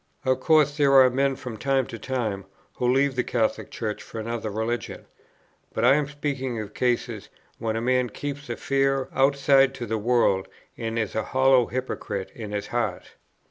Of 0.25 0.39
course 0.39 0.77
there 0.77 0.93
are 0.93 1.11
men 1.11 1.35
from 1.35 1.57
time 1.57 1.85
to 1.85 1.99
time, 1.99 2.45
who 2.77 2.91
leave 2.91 3.15
the 3.15 3.23
Catholic 3.23 3.69
Church 3.69 4.01
for 4.01 4.19
another 4.19 4.49
religion, 4.49 5.05
but 5.75 5.85
I 5.85 5.93
am 5.93 6.07
speaking 6.07 6.57
of 6.59 6.73
cases, 6.73 7.29
when 7.59 7.75
a 7.75 7.81
man 7.81 8.09
keeps 8.09 8.49
a 8.49 8.57
fair 8.57 9.09
outside 9.13 9.75
to 9.75 9.85
the 9.85 9.99
world 9.99 10.47
and 10.75 10.97
is 10.97 11.13
a 11.13 11.21
hollow 11.21 11.67
hypocrite 11.67 12.31
in 12.33 12.51
his 12.51 12.65
heart. 12.69 13.11